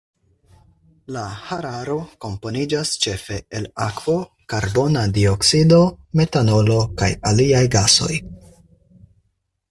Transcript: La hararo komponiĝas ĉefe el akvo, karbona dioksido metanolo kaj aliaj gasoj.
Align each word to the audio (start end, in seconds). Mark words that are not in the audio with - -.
La 1.15 1.23
hararo 1.47 1.97
komponiĝas 2.25 2.93
ĉefe 3.03 3.37
el 3.59 3.67
akvo, 3.87 4.15
karbona 4.53 5.03
dioksido 5.17 5.81
metanolo 6.21 6.79
kaj 7.03 7.11
aliaj 7.33 7.61
gasoj. 7.77 8.13